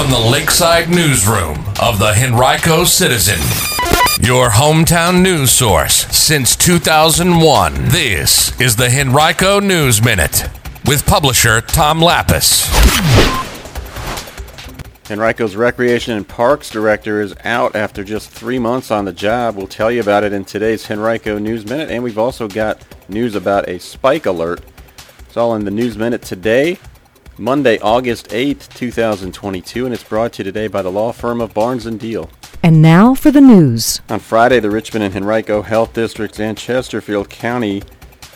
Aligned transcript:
from 0.00 0.10
the 0.10 0.30
Lakeside 0.30 0.88
Newsroom 0.88 1.58
of 1.78 1.98
the 1.98 2.14
Henrico 2.16 2.84
Citizen, 2.84 3.38
your 4.26 4.48
hometown 4.48 5.20
news 5.20 5.50
source 5.50 6.06
since 6.06 6.56
2001. 6.56 7.74
This 7.88 8.58
is 8.58 8.76
the 8.76 8.88
Henrico 8.88 9.60
News 9.60 10.02
Minute 10.02 10.48
with 10.86 11.04
publisher 11.04 11.60
Tom 11.60 12.00
Lappas. 12.00 12.66
Henrico's 15.06 15.54
Recreation 15.54 16.16
and 16.16 16.26
Parks 16.26 16.70
Director 16.70 17.20
is 17.20 17.34
out 17.44 17.76
after 17.76 18.02
just 18.02 18.30
three 18.30 18.58
months 18.58 18.90
on 18.90 19.04
the 19.04 19.12
job. 19.12 19.54
We'll 19.54 19.66
tell 19.66 19.92
you 19.92 20.00
about 20.00 20.24
it 20.24 20.32
in 20.32 20.46
today's 20.46 20.90
Henrico 20.90 21.36
News 21.36 21.66
Minute, 21.66 21.90
and 21.90 22.02
we've 22.02 22.16
also 22.16 22.48
got 22.48 22.82
news 23.10 23.34
about 23.34 23.68
a 23.68 23.78
spike 23.78 24.24
alert. 24.24 24.62
It's 25.26 25.36
all 25.36 25.54
in 25.56 25.66
the 25.66 25.70
News 25.70 25.98
Minute 25.98 26.22
today. 26.22 26.78
Monday, 27.40 27.78
August 27.78 28.28
8th, 28.28 28.68
2022, 28.74 29.86
and 29.86 29.94
it's 29.94 30.04
brought 30.04 30.34
to 30.34 30.40
you 30.40 30.44
today 30.44 30.68
by 30.68 30.82
the 30.82 30.92
law 30.92 31.10
firm 31.10 31.40
of 31.40 31.54
Barnes 31.54 31.86
& 31.86 31.86
Diehl. 31.86 32.28
And 32.62 32.82
now 32.82 33.14
for 33.14 33.30
the 33.30 33.40
news. 33.40 34.02
On 34.10 34.20
Friday, 34.20 34.60
the 34.60 34.70
Richmond 34.70 35.04
and 35.04 35.16
Henrico 35.16 35.62
Health 35.62 35.94
Districts 35.94 36.38
and 36.38 36.58
Chesterfield 36.58 37.30
County 37.30 37.82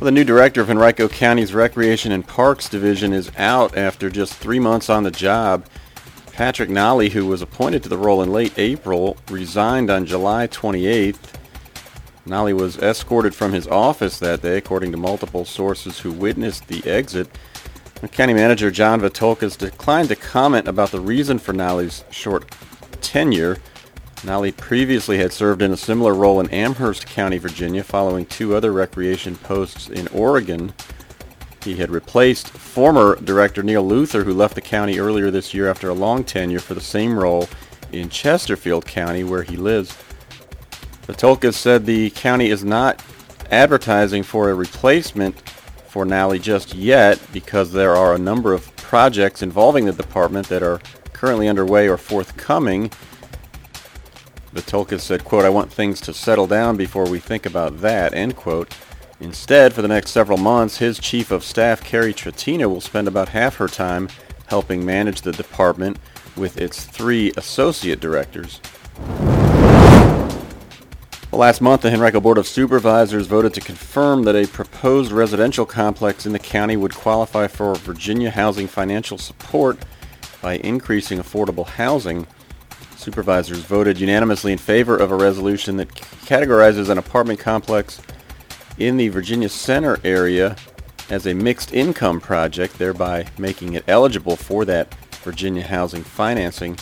Well, 0.00 0.06
the 0.06 0.10
new 0.10 0.24
director 0.24 0.60
of 0.60 0.70
Henrico 0.70 1.08
County's 1.08 1.54
Recreation 1.54 2.10
and 2.10 2.26
Parks 2.26 2.68
Division 2.68 3.12
is 3.12 3.30
out 3.36 3.76
after 3.76 4.10
just 4.10 4.34
three 4.34 4.58
months 4.58 4.90
on 4.90 5.04
the 5.04 5.10
job. 5.10 5.66
Patrick 6.32 6.68
Nolly, 6.68 7.10
who 7.10 7.26
was 7.26 7.42
appointed 7.42 7.84
to 7.84 7.88
the 7.88 7.96
role 7.96 8.22
in 8.22 8.32
late 8.32 8.58
April, 8.58 9.16
resigned 9.30 9.90
on 9.90 10.04
July 10.04 10.48
28th. 10.48 11.34
Nolly 12.26 12.52
was 12.52 12.76
escorted 12.78 13.34
from 13.34 13.52
his 13.52 13.68
office 13.68 14.18
that 14.18 14.42
day, 14.42 14.56
according 14.56 14.90
to 14.90 14.96
multiple 14.96 15.44
sources 15.44 16.00
who 16.00 16.10
witnessed 16.10 16.66
the 16.66 16.84
exit. 16.90 17.28
County 18.12 18.34
Manager 18.34 18.70
John 18.70 19.00
Vithoulkas 19.00 19.56
declined 19.56 20.08
to 20.10 20.16
comment 20.16 20.68
about 20.68 20.90
the 20.90 21.00
reason 21.00 21.38
for 21.38 21.52
Nolly's 21.52 22.04
short 22.10 22.50
tenure. 23.00 23.56
Nolly 24.24 24.52
previously 24.52 25.18
had 25.18 25.32
served 25.32 25.62
in 25.62 25.72
a 25.72 25.76
similar 25.76 26.14
role 26.14 26.40
in 26.40 26.50
Amherst 26.50 27.06
County, 27.06 27.38
Virginia, 27.38 27.82
following 27.82 28.26
two 28.26 28.54
other 28.54 28.72
recreation 28.72 29.36
posts 29.36 29.88
in 29.88 30.08
Oregon. 30.08 30.74
He 31.62 31.76
had 31.76 31.90
replaced 31.90 32.48
former 32.48 33.16
Director 33.16 33.62
Neil 33.62 33.86
Luther, 33.86 34.24
who 34.24 34.34
left 34.34 34.54
the 34.54 34.60
county 34.60 34.98
earlier 34.98 35.30
this 35.30 35.54
year 35.54 35.68
after 35.68 35.88
a 35.88 35.94
long 35.94 36.24
tenure 36.24 36.60
for 36.60 36.74
the 36.74 36.80
same 36.80 37.18
role 37.18 37.48
in 37.90 38.10
Chesterfield 38.10 38.86
County, 38.86 39.24
where 39.24 39.42
he 39.42 39.56
lives. 39.56 39.96
Vithoulkas 41.06 41.54
said 41.54 41.86
the 41.86 42.10
county 42.10 42.50
is 42.50 42.64
not 42.64 43.02
advertising 43.50 44.22
for 44.22 44.50
a 44.50 44.54
replacement 44.54 45.36
for 45.94 46.04
Nolly 46.04 46.40
just 46.40 46.74
yet 46.74 47.20
because 47.32 47.70
there 47.70 47.94
are 47.94 48.14
a 48.14 48.18
number 48.18 48.52
of 48.52 48.74
projects 48.74 49.42
involving 49.42 49.84
the 49.84 49.92
department 49.92 50.48
that 50.48 50.60
are 50.60 50.80
currently 51.12 51.46
underway 51.46 51.88
or 51.88 51.96
forthcoming. 51.96 52.90
Vithoulkas 54.52 55.02
said, 55.02 55.22
quote, 55.22 55.44
I 55.44 55.50
want 55.50 55.72
things 55.72 56.00
to 56.00 56.12
settle 56.12 56.48
down 56.48 56.76
before 56.76 57.08
we 57.08 57.20
think 57.20 57.46
about 57.46 57.80
that, 57.82 58.12
end 58.12 58.34
quote. 58.34 58.74
Instead, 59.20 59.72
for 59.72 59.82
the 59.82 59.88
next 59.88 60.10
several 60.10 60.36
months, 60.36 60.78
his 60.78 60.98
chief 60.98 61.30
of 61.30 61.44
staff, 61.44 61.84
Carrie 61.84 62.12
Trattina, 62.12 62.68
will 62.68 62.80
spend 62.80 63.06
about 63.06 63.28
half 63.28 63.54
her 63.58 63.68
time 63.68 64.08
helping 64.46 64.84
manage 64.84 65.20
the 65.20 65.30
department 65.30 65.96
with 66.36 66.58
its 66.60 66.84
three 66.84 67.32
associate 67.36 68.00
directors. 68.00 68.60
Well, 71.34 71.40
last 71.40 71.60
month, 71.60 71.80
the 71.80 71.92
Henrico 71.92 72.20
Board 72.20 72.38
of 72.38 72.46
Supervisors 72.46 73.26
voted 73.26 73.54
to 73.54 73.60
confirm 73.60 74.22
that 74.22 74.36
a 74.36 74.46
proposed 74.46 75.10
residential 75.10 75.66
complex 75.66 76.26
in 76.26 76.32
the 76.32 76.38
county 76.38 76.76
would 76.76 76.94
qualify 76.94 77.48
for 77.48 77.74
Virginia 77.74 78.30
Housing 78.30 78.68
Financial 78.68 79.18
Support 79.18 79.78
by 80.40 80.58
increasing 80.58 81.18
affordable 81.18 81.66
housing. 81.66 82.28
Supervisors 82.94 83.58
voted 83.58 83.98
unanimously 83.98 84.52
in 84.52 84.58
favor 84.58 84.96
of 84.96 85.10
a 85.10 85.16
resolution 85.16 85.76
that 85.78 85.92
categorizes 85.92 86.88
an 86.88 86.98
apartment 86.98 87.40
complex 87.40 88.00
in 88.78 88.96
the 88.96 89.08
Virginia 89.08 89.48
Center 89.48 89.98
area 90.04 90.54
as 91.10 91.26
a 91.26 91.34
mixed 91.34 91.74
income 91.74 92.20
project, 92.20 92.78
thereby 92.78 93.26
making 93.38 93.74
it 93.74 93.82
eligible 93.88 94.36
for 94.36 94.64
that 94.66 94.94
Virginia 95.24 95.66
housing 95.66 96.04
financing. 96.04 96.78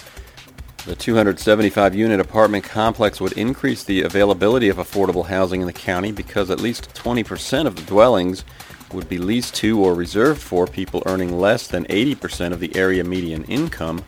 The 0.84 0.96
275 0.96 1.94
unit 1.94 2.18
apartment 2.18 2.64
complex 2.64 3.20
would 3.20 3.34
increase 3.34 3.84
the 3.84 4.02
availability 4.02 4.68
of 4.68 4.78
affordable 4.78 5.26
housing 5.26 5.60
in 5.60 5.68
the 5.68 5.72
county 5.72 6.10
because 6.10 6.50
at 6.50 6.60
least 6.60 6.92
20% 6.94 7.68
of 7.68 7.76
the 7.76 7.82
dwellings 7.82 8.44
would 8.92 9.08
be 9.08 9.18
leased 9.18 9.54
to 9.56 9.80
or 9.80 9.94
reserved 9.94 10.40
for 10.40 10.66
people 10.66 11.04
earning 11.06 11.38
less 11.38 11.68
than 11.68 11.84
80% 11.84 12.52
of 12.52 12.58
the 12.58 12.74
area 12.74 13.04
median 13.04 13.44
income. 13.44 14.04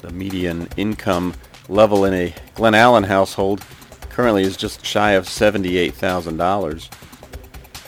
The 0.00 0.10
median 0.10 0.68
income 0.76 1.34
level 1.68 2.04
in 2.04 2.14
a 2.14 2.34
Glen 2.54 2.76
Allen 2.76 3.02
household 3.04 3.64
currently 4.10 4.44
is 4.44 4.56
just 4.56 4.86
shy 4.86 5.12
of 5.12 5.26
$78,000. 5.26 6.88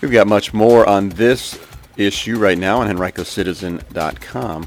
We've 0.01 0.11
got 0.11 0.27
much 0.27 0.53
more 0.53 0.89
on 0.89 1.11
this 1.11 1.57
issue 1.97 2.37
right 2.37 2.59
now 2.59 2.81
on 2.81 2.89
henricocitizen.com. 2.89 4.67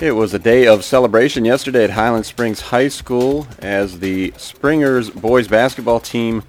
It 0.00 0.12
was 0.12 0.32
a 0.32 0.38
day 0.38 0.66
of 0.66 0.82
celebration 0.82 1.44
yesterday 1.44 1.84
at 1.84 1.90
Highland 1.90 2.24
Springs 2.24 2.62
High 2.62 2.88
School 2.88 3.46
as 3.58 3.98
the 3.98 4.32
Springers 4.38 5.10
boys 5.10 5.46
basketball 5.46 6.00
team 6.00 6.42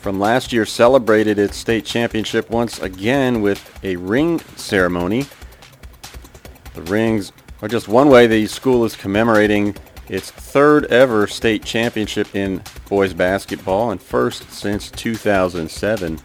from 0.00 0.18
last 0.18 0.52
year 0.52 0.66
celebrated 0.66 1.38
its 1.38 1.56
state 1.56 1.84
championship 1.84 2.50
once 2.50 2.80
again 2.80 3.42
with 3.42 3.78
a 3.84 3.94
ring 3.94 4.40
ceremony. 4.56 5.26
The 6.74 6.82
rings 6.82 7.30
are 7.62 7.68
just 7.68 7.86
one 7.86 8.08
way 8.08 8.26
the 8.26 8.48
school 8.48 8.84
is 8.84 8.96
commemorating 8.96 9.76
its 10.08 10.32
third 10.32 10.86
ever 10.86 11.28
state 11.28 11.64
championship 11.64 12.34
in 12.34 12.60
boys 12.88 13.14
basketball 13.14 13.92
and 13.92 14.02
first 14.02 14.50
since 14.50 14.90
2007. 14.90 16.18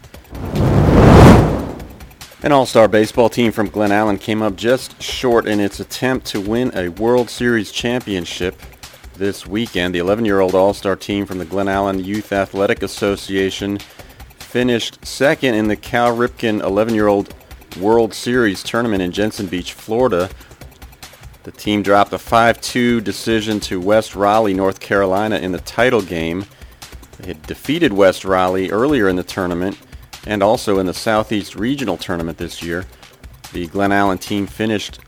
An 2.46 2.52
all-star 2.52 2.86
baseball 2.86 3.28
team 3.28 3.50
from 3.50 3.70
Glen 3.70 3.90
Allen 3.90 4.18
came 4.18 4.40
up 4.40 4.54
just 4.54 5.02
short 5.02 5.48
in 5.48 5.58
its 5.58 5.80
attempt 5.80 6.26
to 6.26 6.40
win 6.40 6.70
a 6.76 6.90
World 6.90 7.28
Series 7.28 7.72
championship 7.72 8.62
this 9.14 9.48
weekend. 9.48 9.92
The 9.92 9.98
11-year-old 9.98 10.54
all-star 10.54 10.94
team 10.94 11.26
from 11.26 11.38
the 11.38 11.44
Glen 11.44 11.66
Allen 11.66 12.04
Youth 12.04 12.30
Athletic 12.30 12.84
Association 12.84 13.78
finished 14.38 15.04
second 15.04 15.54
in 15.54 15.66
the 15.66 15.74
Cal 15.74 16.16
Ripken 16.16 16.60
11-year-old 16.60 17.34
World 17.80 18.14
Series 18.14 18.62
tournament 18.62 19.02
in 19.02 19.10
Jensen 19.10 19.48
Beach, 19.48 19.72
Florida. 19.72 20.30
The 21.42 21.50
team 21.50 21.82
dropped 21.82 22.12
a 22.12 22.16
5-2 22.16 23.02
decision 23.02 23.58
to 23.58 23.80
West 23.80 24.14
Raleigh, 24.14 24.54
North 24.54 24.78
Carolina 24.78 25.38
in 25.38 25.50
the 25.50 25.58
title 25.58 26.00
game. 26.00 26.46
They 27.18 27.26
had 27.26 27.42
defeated 27.42 27.92
West 27.92 28.24
Raleigh 28.24 28.70
earlier 28.70 29.08
in 29.08 29.16
the 29.16 29.24
tournament 29.24 29.76
and 30.26 30.42
also 30.42 30.78
in 30.78 30.86
the 30.86 30.94
Southeast 30.94 31.54
Regional 31.54 31.96
Tournament 31.96 32.38
this 32.38 32.62
year. 32.62 32.84
The 33.52 33.68
Glen 33.68 33.92
Allen 33.92 34.18
team 34.18 34.46
finished 34.46 34.98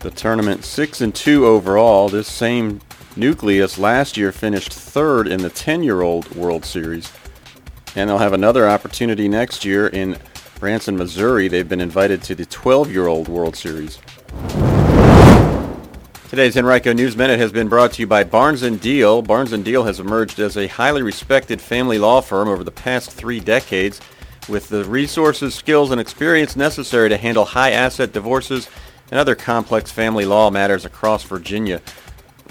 the 0.00 0.10
tournament 0.10 0.64
6 0.64 1.00
and 1.00 1.14
2 1.14 1.46
overall. 1.46 2.08
This 2.08 2.28
same 2.28 2.80
nucleus 3.16 3.78
last 3.78 4.16
year 4.16 4.30
finished 4.30 4.72
third 4.72 5.26
in 5.26 5.40
the 5.40 5.50
10-year-old 5.50 6.34
World 6.36 6.64
Series. 6.64 7.10
And 7.96 8.10
they'll 8.10 8.18
have 8.18 8.34
another 8.34 8.68
opportunity 8.68 9.26
next 9.26 9.64
year 9.64 9.86
in 9.88 10.18
Branson, 10.60 10.96
Missouri. 10.96 11.48
They've 11.48 11.68
been 11.68 11.80
invited 11.80 12.22
to 12.24 12.34
the 12.34 12.44
12-year-old 12.44 13.28
World 13.28 13.56
Series. 13.56 13.98
Today's 16.28 16.56
Henrico 16.56 16.92
News 16.92 17.16
Minute 17.16 17.38
has 17.38 17.52
been 17.52 17.68
brought 17.68 17.92
to 17.92 18.02
you 18.02 18.06
by 18.06 18.24
Barnes 18.24 18.60
& 18.60 18.62
Diehl. 18.62 19.26
Barnes 19.26 19.50
& 19.50 19.52
Diehl 19.52 19.86
has 19.86 20.00
emerged 20.00 20.38
as 20.38 20.58
a 20.58 20.66
highly 20.66 21.02
respected 21.02 21.60
family 21.60 21.98
law 21.98 22.20
firm 22.20 22.48
over 22.48 22.64
the 22.64 22.70
past 22.70 23.10
three 23.10 23.40
decades 23.40 24.00
with 24.48 24.68
the 24.68 24.84
resources, 24.84 25.54
skills, 25.54 25.90
and 25.90 26.00
experience 26.00 26.56
necessary 26.56 27.08
to 27.08 27.16
handle 27.16 27.44
high 27.44 27.70
asset 27.70 28.12
divorces 28.12 28.68
and 29.10 29.18
other 29.18 29.34
complex 29.34 29.90
family 29.90 30.24
law 30.24 30.50
matters 30.50 30.84
across 30.84 31.24
Virginia. 31.24 31.80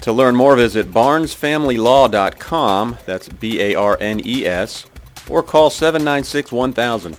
To 0.02 0.12
learn 0.12 0.36
more, 0.36 0.56
visit 0.56 0.90
barnesfamilylaw.com, 0.90 2.98
that's 3.06 3.28
B-A-R-N-E-S, 3.28 4.86
or 5.28 5.42
call 5.42 5.70
796-1000. 5.70 7.16